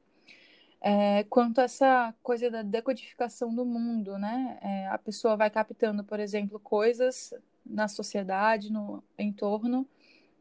[0.80, 4.58] É, quanto essa coisa da decodificação do mundo, né?
[4.62, 7.32] É, a pessoa vai captando, por exemplo, coisas
[7.64, 9.88] na sociedade, no entorno,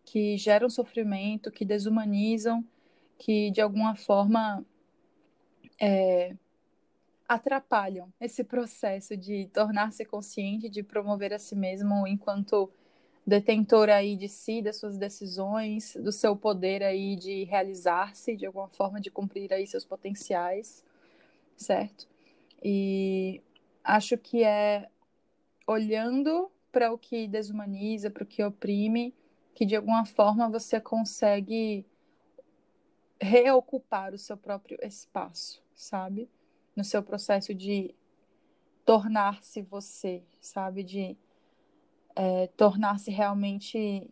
[0.04, 2.64] que geram sofrimento, que desumanizam,
[3.18, 4.64] que de alguma forma
[5.82, 6.36] é,
[7.28, 12.70] atrapalham esse processo de tornar-se consciente, de promover a si mesmo enquanto
[13.26, 18.68] detentor aí de si, das suas decisões, do seu poder aí de realizar-se de alguma
[18.68, 20.84] forma, de cumprir aí seus potenciais,
[21.58, 22.08] certo?
[22.64, 23.42] E
[23.84, 24.90] acho que é
[25.66, 29.14] olhando para o que desumaniza, para o que oprime,
[29.56, 31.86] que de alguma forma você consegue
[33.20, 36.30] reocupar o seu próprio espaço, sabe?
[36.76, 37.96] No seu processo de
[38.86, 40.84] tornar-se você, sabe?
[40.84, 41.18] De
[42.16, 44.10] é, tornar-se realmente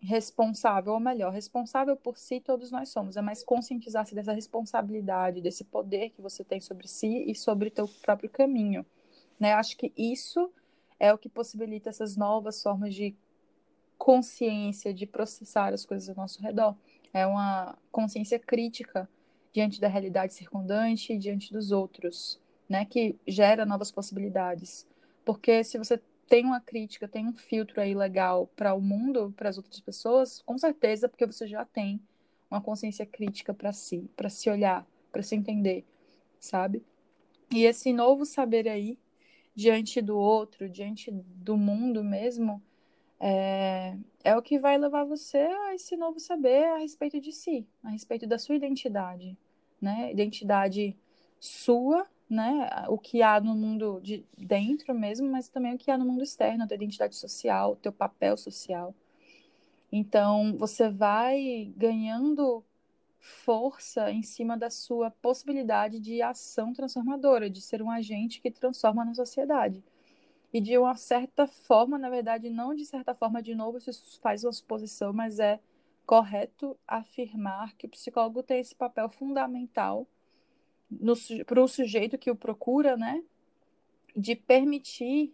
[0.00, 5.64] responsável, ou melhor, responsável por si todos nós somos, é mais conscientizar-se dessa responsabilidade, desse
[5.64, 8.84] poder que você tem sobre si e sobre o teu próprio caminho,
[9.40, 9.54] né?
[9.54, 10.52] Acho que isso
[11.00, 13.14] é o que possibilita essas novas formas de
[13.96, 16.76] consciência, de processar as coisas ao nosso redor.
[17.12, 19.08] É uma consciência crítica
[19.52, 22.84] diante da realidade circundante e diante dos outros, né?
[22.84, 24.86] Que gera novas possibilidades.
[25.24, 29.48] Porque se você tem uma crítica, tem um filtro aí legal para o mundo, para
[29.48, 32.00] as outras pessoas, com certeza, porque você já tem
[32.50, 35.84] uma consciência crítica para si, para se olhar, para se entender,
[36.38, 36.82] sabe?
[37.50, 38.98] E esse novo saber aí,
[39.54, 42.62] diante do outro, diante do mundo mesmo,
[43.20, 47.66] é, é o que vai levar você a esse novo saber a respeito de si,
[47.82, 49.36] a respeito da sua identidade,
[49.80, 50.10] né?
[50.10, 50.96] Identidade
[51.38, 55.98] sua né, o que há no mundo de dentro mesmo, mas também o que há
[55.98, 58.94] no mundo externo, a tua identidade social, o teu papel social.
[59.92, 62.64] Então, você vai ganhando
[63.18, 69.04] força em cima da sua possibilidade de ação transformadora, de ser um agente que transforma
[69.04, 69.82] na sociedade.
[70.52, 74.44] E de uma certa forma, na verdade, não de certa forma, de novo, isso faz
[74.44, 75.58] uma suposição, mas é
[76.06, 80.06] correto afirmar que o psicólogo tem esse papel fundamental
[81.46, 83.22] para o sujeito que o procura, né,
[84.16, 85.32] de permitir,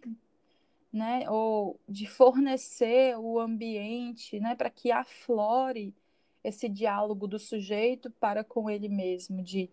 [0.91, 5.93] né, ou de fornecer o ambiente, né, para que aflore
[6.43, 9.69] esse diálogo do sujeito para com ele mesmo, de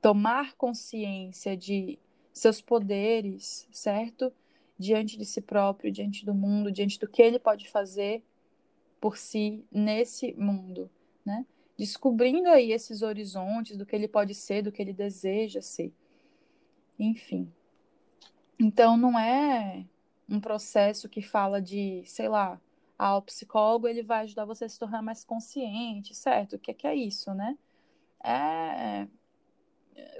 [0.00, 1.98] tomar consciência de
[2.32, 4.32] seus poderes, certo?
[4.78, 8.22] Diante de si próprio, diante do mundo, diante do que ele pode fazer
[9.00, 10.90] por si nesse mundo,
[11.24, 11.44] né?
[11.80, 15.90] Descobrindo aí esses horizontes do que ele pode ser, do que ele deseja ser.
[16.98, 17.50] Enfim.
[18.58, 19.86] Então não é
[20.28, 22.60] um processo que fala de, sei lá,
[22.98, 26.56] ah, o psicólogo ele vai ajudar você a se tornar mais consciente, certo?
[26.56, 27.56] O que é, que é isso, né?
[28.22, 29.08] É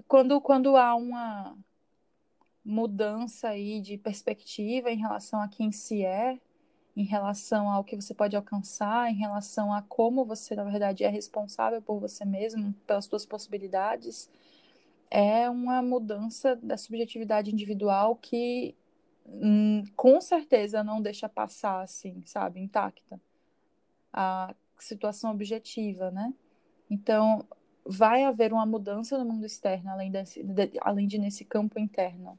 [0.09, 1.55] quando, quando há uma
[2.65, 6.41] mudança aí de perspectiva em relação a quem se é,
[7.01, 11.09] em relação ao que você pode alcançar, em relação a como você, na verdade, é
[11.09, 14.29] responsável por você mesmo, pelas suas possibilidades,
[15.11, 18.77] é uma mudança da subjetividade individual que
[19.27, 23.19] hum, com certeza não deixa passar assim, sabe, intacta
[24.13, 26.35] a situação objetiva, né?
[26.91, 27.47] Então,
[27.83, 32.39] vai haver uma mudança no mundo externo, além, desse, de, além de nesse campo interno.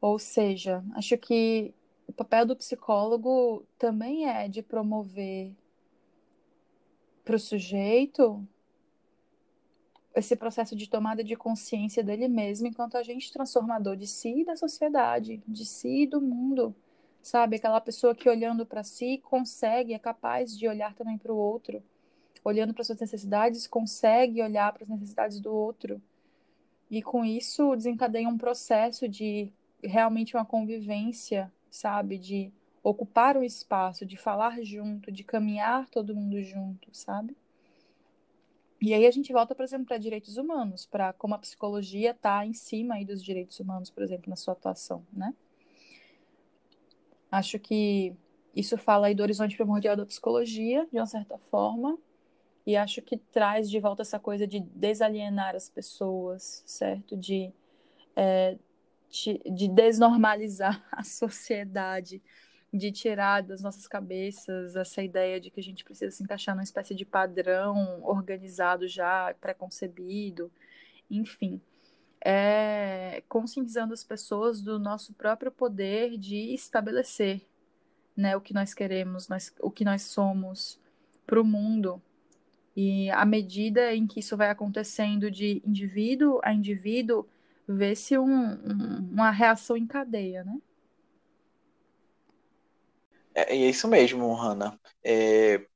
[0.00, 1.74] Ou seja, acho que
[2.10, 5.52] o papel do psicólogo também é de promover
[7.24, 8.44] para o sujeito
[10.12, 14.56] esse processo de tomada de consciência dele mesmo enquanto agente transformador de si e da
[14.56, 16.74] sociedade, de si e do mundo.
[17.22, 17.56] Sabe?
[17.56, 21.80] Aquela pessoa que olhando para si consegue, é capaz de olhar também para o outro.
[22.42, 26.02] Olhando para suas necessidades, consegue olhar para as necessidades do outro.
[26.90, 32.18] E com isso desencadeia um processo de realmente uma convivência, sabe?
[32.18, 32.52] De
[32.82, 37.36] ocupar o espaço, de falar junto, de caminhar todo mundo junto, sabe?
[38.80, 42.46] E aí a gente volta, por exemplo, para direitos humanos, para como a psicologia está
[42.46, 45.34] em cima aí dos direitos humanos, por exemplo, na sua atuação, né?
[47.30, 48.16] Acho que
[48.56, 51.98] isso fala aí do horizonte primordial da psicologia, de uma certa forma,
[52.66, 57.16] e acho que traz de volta essa coisa de desalienar as pessoas, certo?
[57.16, 57.52] De,
[58.16, 58.56] é,
[59.10, 62.22] de, de desnormalizar a sociedade,
[62.72, 66.62] de tirar das nossas cabeças essa ideia de que a gente precisa se encaixar numa
[66.62, 70.50] espécie de padrão organizado já, preconcebido,
[71.10, 71.60] enfim.
[72.22, 77.40] É, conscientizando as pessoas do nosso próprio poder de estabelecer
[78.14, 80.78] né, o que nós queremos, nós, o que nós somos
[81.26, 82.00] para o mundo.
[82.76, 87.26] E à medida em que isso vai acontecendo de indivíduo a indivíduo,
[87.76, 90.58] vê-se um, um, uma reação em cadeia, né?
[93.34, 94.78] É, é isso mesmo, Hannah.
[95.04, 95.66] É,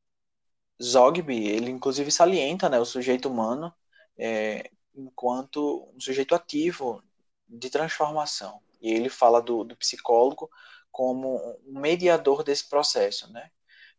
[0.82, 3.72] Zogby, ele inclusive salienta né, o sujeito humano
[4.18, 7.02] é, enquanto um sujeito ativo
[7.48, 8.60] de transformação.
[8.80, 10.50] E ele fala do, do psicólogo
[10.90, 13.50] como um mediador desse processo, né?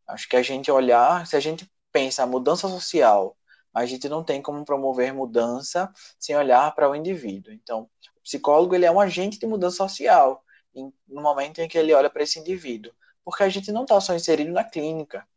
[0.08, 3.36] Acho que a gente olhar, se a gente pensa a mudança social,
[3.76, 7.54] a gente não tem como promover mudança sem olhar para o indivíduo.
[7.54, 10.44] Então, o psicólogo ele é um agente de mudança social
[11.08, 12.92] no momento em que ele olha para esse indivíduo
[13.26, 15.28] porque a gente não está só inserido na clínica.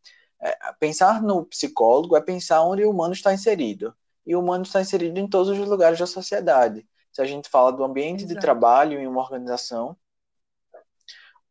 [0.40, 3.96] É, pensar no psicólogo é pensar onde o humano está inserido.
[4.26, 6.86] E o humano está inserido em todos os lugares da sociedade.
[7.10, 8.34] Se a gente fala do ambiente Exato.
[8.34, 9.96] de trabalho em uma organização,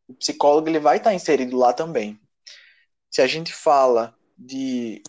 [0.08, 2.19] o psicólogo ele vai estar inserido lá também.
[3.10, 5.02] Se a gente fala de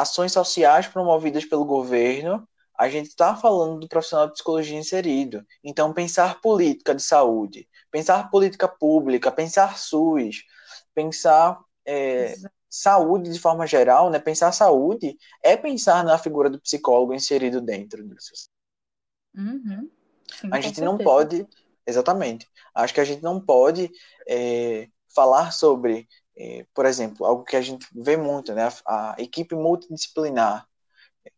[0.00, 2.46] ações sociais promovidas pelo governo,
[2.78, 5.44] a gente está falando do profissional de psicologia inserido.
[5.64, 10.44] Então, pensar política de saúde, pensar política pública, pensar SUS,
[10.94, 12.34] pensar é,
[12.68, 14.18] saúde de forma geral, né?
[14.18, 18.50] Pensar saúde é pensar na figura do psicólogo inserido dentro disso.
[19.34, 19.90] Uhum.
[20.30, 21.46] Sim, a gente não pode,
[21.86, 22.46] exatamente.
[22.74, 23.90] Acho que a gente não pode
[24.28, 26.06] é, falar sobre,
[26.74, 28.68] por exemplo, algo que a gente vê muito, né?
[28.84, 30.66] A, a equipe multidisciplinar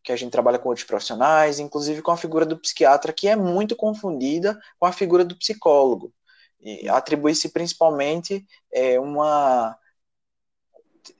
[0.03, 3.35] que a gente trabalha com outros profissionais, inclusive com a figura do psiquiatra, que é
[3.35, 6.13] muito confundida com a figura do psicólogo.
[6.61, 9.77] E atribui-se principalmente é, uma.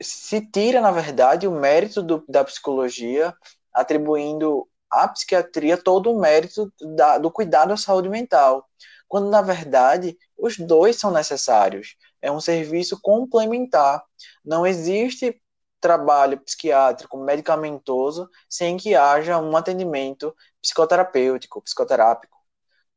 [0.01, 3.33] Se tira, na verdade, o mérito do, da psicologia,
[3.73, 8.67] atribuindo à psiquiatria todo o mérito da, do cuidado à saúde mental,
[9.07, 11.95] quando, na verdade, os dois são necessários.
[12.21, 14.03] É um serviço complementar.
[14.43, 15.41] Não existe
[15.79, 22.37] trabalho psiquiátrico medicamentoso sem que haja um atendimento psicoterapêutico, psicoterápico.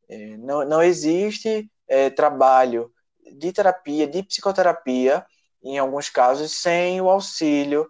[0.09, 2.93] É, não, não existe é, trabalho
[3.37, 5.25] de terapia, de psicoterapia,
[5.63, 7.89] em alguns casos, sem o auxílio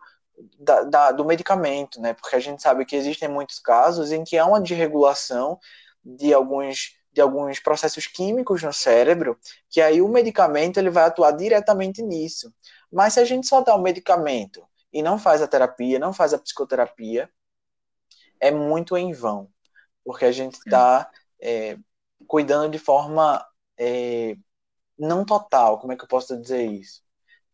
[0.58, 2.12] da, da, do medicamento, né?
[2.14, 5.58] Porque a gente sabe que existem muitos casos em que há uma desregulação
[6.04, 11.32] de alguns de alguns processos químicos no cérebro, que aí o medicamento ele vai atuar
[11.32, 12.52] diretamente nisso.
[12.90, 16.34] Mas se a gente só dá o medicamento e não faz a terapia, não faz
[16.34, 17.30] a psicoterapia,
[18.40, 19.48] é muito em vão,
[20.04, 21.78] porque a gente está é,
[22.26, 23.44] cuidando de forma
[23.78, 24.36] é,
[24.98, 27.02] não total, como é que eu posso dizer isso?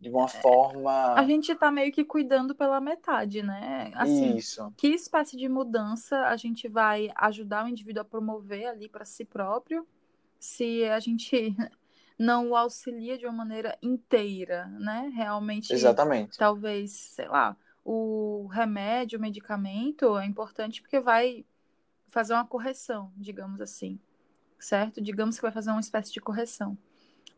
[0.00, 1.14] De uma é, forma.
[1.14, 3.90] A gente está meio que cuidando pela metade, né?
[3.94, 4.72] Assim, isso.
[4.76, 9.24] Que espécie de mudança a gente vai ajudar o indivíduo a promover ali para si
[9.24, 9.86] próprio,
[10.38, 11.54] se a gente
[12.18, 15.10] não o auxilia de uma maneira inteira, né?
[15.14, 15.72] Realmente.
[15.72, 16.38] Exatamente.
[16.38, 21.44] Talvez, sei lá, o remédio, o medicamento é importante porque vai
[22.06, 23.98] fazer uma correção, digamos assim
[24.58, 25.00] certo?
[25.00, 26.76] Digamos que vai fazer uma espécie de correção.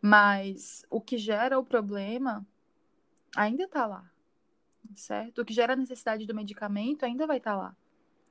[0.01, 2.47] Mas o que gera o problema
[3.37, 4.05] ainda está lá,
[4.95, 5.43] certo?
[5.43, 7.77] O que gera a necessidade do medicamento ainda vai estar tá lá.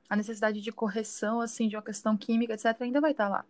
[0.08, 3.44] A necessidade de correção, assim, de uma questão química, etc., ainda vai estar tá lá.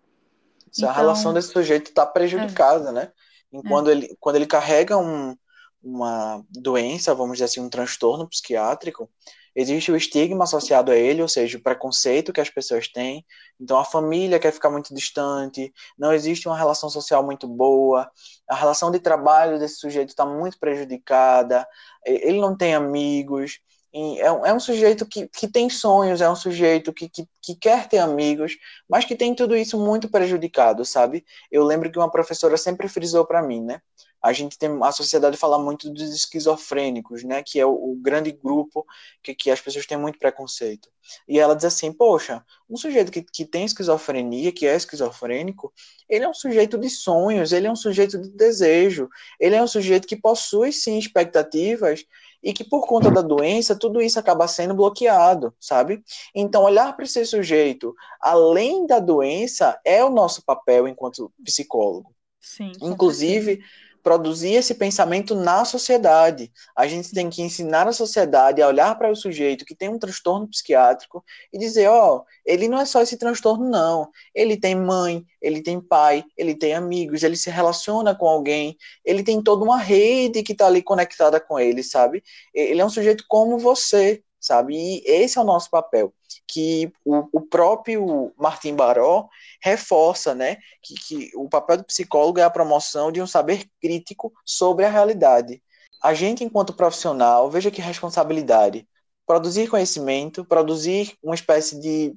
[0.71, 2.93] Se então, a relação desse sujeito está prejudicada, é.
[2.93, 3.13] né?
[3.53, 3.93] Enquanto é.
[3.93, 5.37] ele, quando ele carrega um,
[5.83, 9.11] uma doença, vamos dizer assim, um transtorno psiquiátrico,
[9.55, 13.25] existe o estigma associado a ele, ou seja, o preconceito que as pessoas têm.
[13.61, 18.11] Então a família quer ficar muito distante, não existe uma relação social muito boa,
[18.49, 21.67] a relação de trabalho desse sujeito está muito prejudicada,
[22.05, 23.61] ele não tem amigos.
[23.93, 27.57] É um, é um sujeito que, que tem sonhos, é um sujeito que, que, que
[27.57, 28.57] quer ter amigos,
[28.89, 31.25] mas que tem tudo isso muito prejudicado, sabe?
[31.51, 33.81] Eu lembro que uma professora sempre frisou para mim, né?
[34.23, 38.31] A gente tem a sociedade fala muito dos esquizofrênicos, né, que é o, o, grande
[38.31, 38.85] grupo
[39.23, 40.91] que, que as pessoas têm muito preconceito.
[41.27, 45.73] E ela diz assim, poxa, um sujeito que, que tem esquizofrenia, que é esquizofrênico,
[46.09, 49.09] ele é um sujeito de sonhos, ele é um sujeito de desejo,
[49.39, 52.05] ele é um sujeito que possui sim expectativas
[52.43, 56.03] e que por conta da doença tudo isso acaba sendo bloqueado, sabe?
[56.35, 62.15] Então olhar para esse sujeito além da doença é o nosso papel enquanto psicólogo.
[62.41, 62.73] Sim.
[62.81, 66.51] Inclusive certeza produzir esse pensamento na sociedade.
[66.77, 69.99] A gente tem que ensinar a sociedade a olhar para o sujeito que tem um
[69.99, 74.11] transtorno psiquiátrico e dizer, ó, oh, ele não é só esse transtorno não.
[74.35, 79.23] Ele tem mãe, ele tem pai, ele tem amigos, ele se relaciona com alguém, ele
[79.23, 82.23] tem toda uma rede que está ali conectada com ele, sabe?
[82.55, 84.75] Ele é um sujeito como você, sabe?
[84.75, 86.13] E esse é o nosso papel,
[86.47, 89.29] que o, o próprio Martim Baró
[89.63, 94.33] reforça, né, que, que o papel do psicólogo é a promoção de um saber crítico
[94.45, 95.63] sobre a realidade.
[96.03, 98.89] A gente, enquanto profissional, veja que responsabilidade,
[99.27, 102.17] produzir conhecimento, produzir uma espécie de,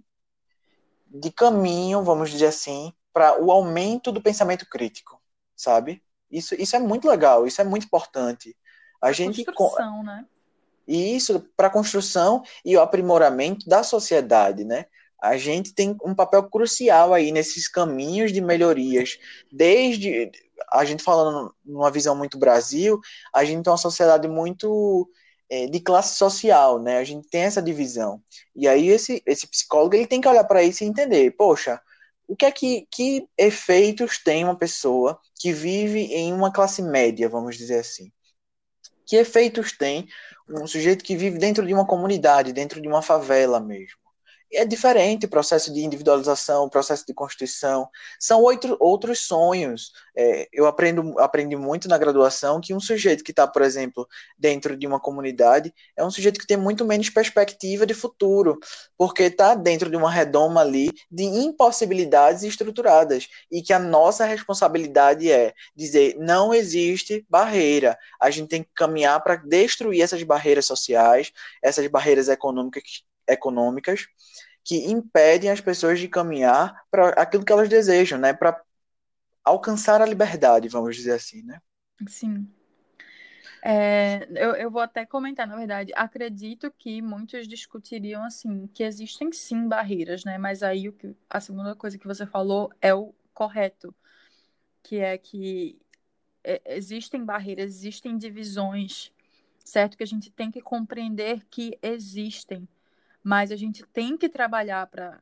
[1.08, 5.22] de caminho, vamos dizer assim, para o aumento do pensamento crítico,
[5.56, 6.02] sabe?
[6.32, 8.58] Isso, isso é muito legal, isso é muito importante.
[9.00, 10.26] A, a gente construção, né?
[10.88, 14.86] E isso para a construção e o aprimoramento da sociedade, né?
[15.22, 19.18] A gente tem um papel crucial aí nesses caminhos de melhorias,
[19.50, 20.30] desde
[20.70, 23.00] a gente falando numa visão muito Brasil,
[23.34, 25.10] a gente tem uma sociedade muito
[25.50, 26.98] é, de classe social, né?
[26.98, 28.22] A gente tem essa divisão.
[28.56, 31.80] E aí esse, esse psicólogo ele tem que olhar para isso e entender, poxa,
[32.28, 37.30] o que é que, que efeitos tem uma pessoa que vive em uma classe média,
[37.30, 38.12] vamos dizer assim?
[39.14, 40.08] Que efeitos tem
[40.50, 44.03] um sujeito que vive dentro de uma comunidade, dentro de uma favela mesmo.
[44.56, 47.90] É diferente o processo de individualização, o processo de constituição.
[48.20, 49.92] São outro, outros sonhos.
[50.16, 54.78] É, eu aprendo aprendi muito na graduação que um sujeito que está, por exemplo, dentro
[54.78, 58.60] de uma comunidade é um sujeito que tem muito menos perspectiva de futuro,
[58.98, 63.28] porque está dentro de uma redoma ali de impossibilidades estruturadas.
[63.52, 67.98] E que a nossa responsabilidade é dizer: não existe barreira.
[68.22, 71.32] A gente tem que caminhar para destruir essas barreiras sociais,
[71.62, 74.08] essas barreiras econômicas econômicas
[74.64, 78.34] que impedem as pessoas de caminhar para aquilo que elas desejam, né?
[78.34, 78.62] Para
[79.44, 81.60] alcançar a liberdade, vamos dizer assim, né?
[82.08, 82.48] Sim.
[83.66, 89.32] É, eu, eu vou até comentar, na verdade, acredito que muitos discutiriam assim, que existem
[89.32, 90.38] sim barreiras, né?
[90.38, 93.96] Mas aí o que, a segunda coisa que você falou é o correto,
[94.82, 95.80] que é que
[96.44, 99.14] é, existem barreiras, existem divisões,
[99.64, 99.98] certo?
[99.98, 102.68] Que a gente tem que compreender que existem
[103.24, 105.22] mas a gente tem que trabalhar para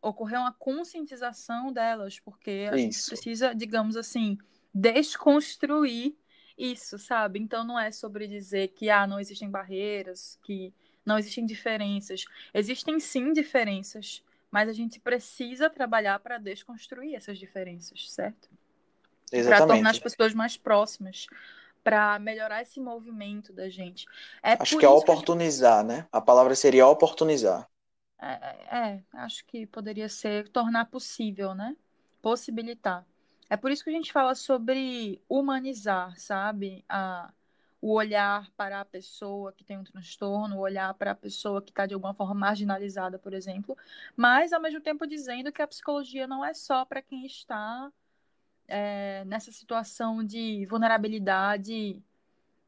[0.00, 2.78] ocorrer uma conscientização delas, porque a isso.
[2.78, 4.38] gente precisa, digamos assim,
[4.72, 6.16] desconstruir
[6.56, 7.38] isso, sabe?
[7.38, 10.72] Então não é sobre dizer que ah, não existem barreiras, que
[11.04, 12.24] não existem diferenças.
[12.54, 18.48] Existem sim diferenças, mas a gente precisa trabalhar para desconstruir essas diferenças, certo?
[19.30, 21.26] Para tornar as pessoas mais próximas
[21.86, 24.06] para melhorar esse movimento da gente.
[24.42, 26.00] É acho que é oportunizar, que gente...
[26.00, 26.08] né?
[26.10, 27.70] A palavra seria oportunizar.
[28.20, 31.76] É, é, é, acho que poderia ser tornar possível, né?
[32.20, 33.06] Possibilitar.
[33.48, 36.84] É por isso que a gente fala sobre humanizar, sabe?
[36.88, 37.32] A,
[37.80, 41.70] o olhar para a pessoa que tem um transtorno, o olhar para a pessoa que
[41.70, 43.78] está de alguma forma marginalizada, por exemplo,
[44.16, 47.92] mas ao mesmo tempo dizendo que a psicologia não é só para quem está
[48.68, 52.02] é, nessa situação de vulnerabilidade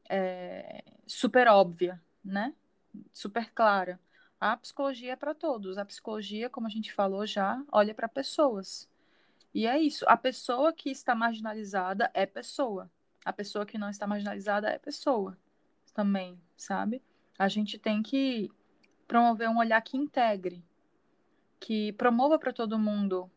[0.09, 2.53] é, super óbvia, né?
[3.11, 3.99] Super clara.
[4.39, 5.77] A psicologia é para todos.
[5.77, 8.89] A psicologia, como a gente falou já, olha para pessoas.
[9.53, 10.05] E é isso.
[10.07, 12.89] A pessoa que está marginalizada é pessoa.
[13.25, 15.37] A pessoa que não está marginalizada é pessoa
[15.93, 17.01] também, sabe?
[17.37, 18.49] A gente tem que
[19.07, 20.63] promover um olhar que integre,
[21.59, 23.29] que promova para todo mundo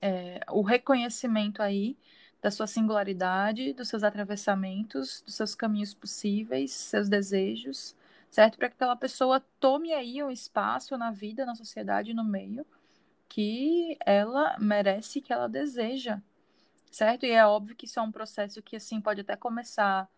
[0.00, 1.96] é, o reconhecimento aí
[2.42, 7.96] da sua singularidade, dos seus atravessamentos, dos seus caminhos possíveis, seus desejos,
[8.30, 8.58] certo?
[8.58, 12.64] Para que aquela pessoa tome aí um espaço na vida, na sociedade, no meio,
[13.28, 16.20] que ela merece, que ela deseja,
[16.90, 17.26] certo?
[17.26, 20.08] E é óbvio que isso é um processo que, assim, pode até começar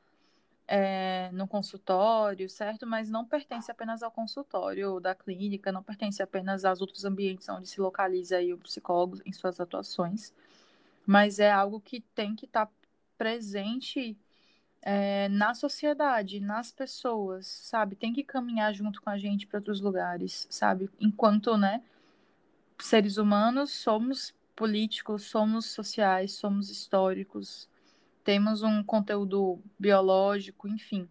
[0.69, 2.87] é, no consultório, certo?
[2.87, 7.67] Mas não pertence apenas ao consultório da clínica, não pertence apenas aos outros ambientes onde
[7.67, 10.33] se localiza o psicólogo em suas atuações,
[11.07, 12.73] mas é algo que tem que estar tá
[13.17, 14.17] presente
[14.83, 17.97] é, na sociedade, nas pessoas, sabe?
[17.97, 20.91] Tem que caminhar junto com a gente para outros lugares, sabe?
[21.01, 21.83] Enquanto, né,
[22.79, 27.69] seres humanos, somos políticos, somos sociais, somos históricos,
[28.29, 31.09] temos um conteúdo biológico, enfim.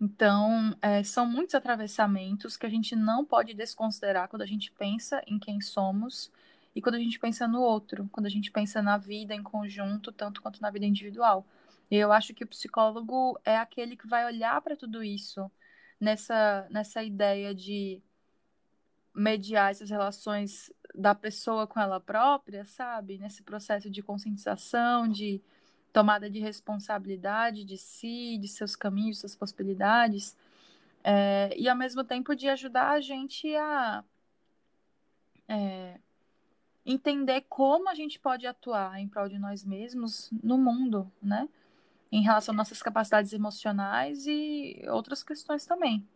[0.00, 5.22] Então, é, são muitos atravessamentos que a gente não pode desconsiderar quando a gente pensa
[5.28, 6.28] em quem somos
[6.74, 10.10] e quando a gente pensa no outro, quando a gente pensa na vida em conjunto,
[10.10, 11.46] tanto quanto na vida individual.
[11.88, 15.48] E eu acho que o psicólogo é aquele que vai olhar para tudo isso
[16.00, 18.02] nessa, nessa ideia de
[19.14, 23.18] mediar essas relações da pessoa com ela própria, sabe?
[23.18, 25.40] Nesse processo de conscientização, de
[25.92, 30.36] tomada de responsabilidade de si, de seus caminhos, suas possibilidades,
[31.02, 34.04] é, e ao mesmo tempo de ajudar a gente a
[35.48, 35.98] é,
[36.84, 41.48] entender como a gente pode atuar em prol de nós mesmos no mundo, né?
[42.12, 46.06] Em relação às nossas capacidades emocionais e outras questões também.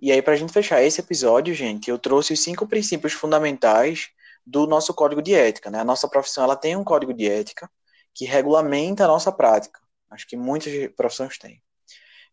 [0.00, 4.10] E aí, para a gente fechar esse episódio, gente, eu trouxe os cinco princípios fundamentais
[4.46, 5.70] do nosso código de ética.
[5.70, 5.80] Né?
[5.80, 7.70] A nossa profissão ela tem um código de ética
[8.12, 9.80] que regulamenta a nossa prática.
[10.10, 11.60] Acho que muitas profissões têm.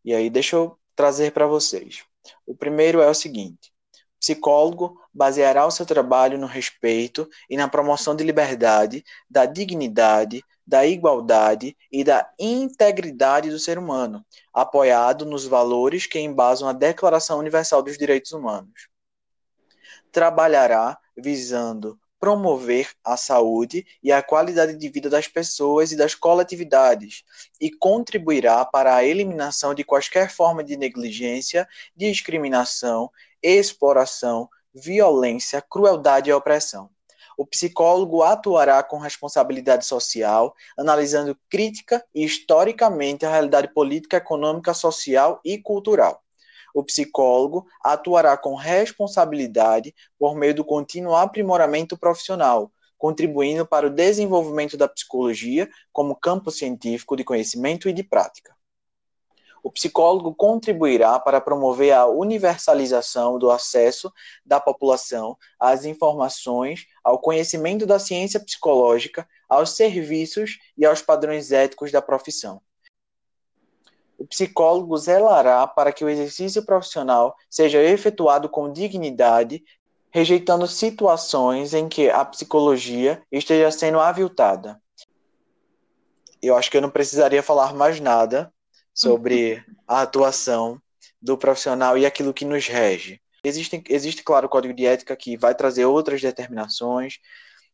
[0.03, 2.03] E aí, deixa eu trazer para vocês.
[2.45, 3.72] O primeiro é o seguinte:
[4.20, 10.86] psicólogo baseará o seu trabalho no respeito e na promoção de liberdade, da dignidade, da
[10.86, 17.82] igualdade e da integridade do ser humano, apoiado nos valores que embasam a Declaração Universal
[17.82, 18.90] dos Direitos Humanos.
[20.12, 27.24] Trabalhará visando promover a saúde e a qualidade de vida das pessoas e das coletividades
[27.59, 33.09] e contribuirá para a eliminação de quaisquer forma de negligência, discriminação,
[33.41, 36.91] exploração, violência, crueldade e opressão.
[37.36, 45.41] O psicólogo atuará com responsabilidade social, analisando crítica e historicamente a realidade política, econômica, social
[45.43, 46.20] e cultural
[46.74, 54.78] o psicólogo atuará com responsabilidade por meio do contínuo aprimoramento profissional, contribuindo para o desenvolvimento
[54.78, 58.55] da psicologia como campo científico de conhecimento e de prática.
[59.63, 64.11] O psicólogo contribuirá para promover a universalização do acesso
[64.43, 71.91] da população às informações, ao conhecimento da ciência psicológica, aos serviços e aos padrões éticos
[71.91, 72.61] da profissão
[74.22, 79.63] o psicólogo zelará para que o exercício profissional seja efetuado com dignidade,
[80.11, 84.80] rejeitando situações em que a psicologia esteja sendo aviltada.
[86.39, 88.53] Eu acho que eu não precisaria falar mais nada
[88.93, 90.80] sobre a atuação
[91.19, 93.19] do profissional e aquilo que nos rege.
[93.43, 97.17] Existe, existe, claro, o código de ética que vai trazer outras determinações,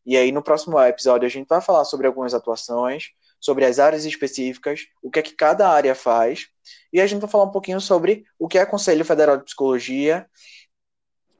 [0.06, 3.10] e aí no próximo episódio a gente vai falar sobre algumas atuações,
[3.40, 6.48] sobre as áreas específicas, o que é que cada área faz,
[6.92, 10.28] e a gente vai falar um pouquinho sobre o que é Conselho Federal de Psicologia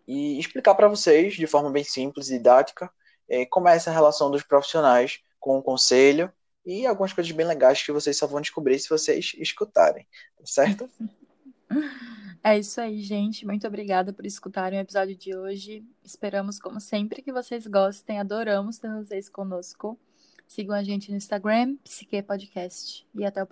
[0.06, 2.90] e explicar para vocês, de forma bem simples e didática,
[3.28, 6.32] é, como é essa relação dos profissionais com o conselho
[6.64, 10.90] e algumas coisas bem legais que vocês só vão descobrir se vocês escutarem, tá certo?
[12.42, 13.44] É isso aí, gente.
[13.44, 15.84] Muito obrigada por escutarem o episódio de hoje.
[16.04, 18.20] Esperamos, como sempre, que vocês gostem.
[18.20, 19.98] Adoramos ter vocês conosco.
[20.48, 23.06] Sigam a gente no Instagram, Psique Podcast.
[23.14, 23.48] E até o